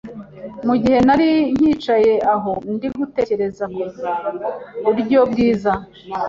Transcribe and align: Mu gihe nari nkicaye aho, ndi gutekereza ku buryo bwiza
Mu 0.65 0.73
gihe 0.81 0.97
nari 1.07 1.29
nkicaye 1.57 2.13
aho, 2.33 2.51
ndi 2.73 2.87
gutekereza 2.97 3.63
ku 3.73 3.85
buryo 4.85 5.19
bwiza 5.31 5.71